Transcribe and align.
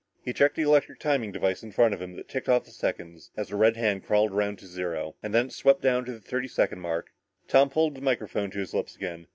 He 0.23 0.33
checked 0.33 0.55
the 0.55 0.63
electric 0.63 0.97
timing 0.97 1.31
device 1.31 1.61
in 1.61 1.71
front 1.73 1.93
of 1.93 2.01
him 2.01 2.15
that 2.15 2.27
ticked 2.27 2.49
off 2.49 2.63
the 2.63 2.71
seconds, 2.71 3.29
as 3.37 3.51
a 3.51 3.55
red 3.55 3.77
hand 3.77 4.03
crawled 4.03 4.31
around 4.31 4.57
to 4.57 4.65
zero, 4.65 5.15
and 5.21 5.31
when 5.31 5.45
it 5.45 5.51
swept 5.53 5.83
down 5.83 6.05
to 6.05 6.11
the 6.11 6.19
thirty 6.19 6.47
second 6.47 6.79
mark, 6.79 7.11
Tom 7.47 7.69
pulled 7.69 7.93
the 7.93 8.01
microphone 8.01 8.49
to 8.49 8.57
his 8.57 8.73
lips 8.73 8.95
again. 8.95 9.27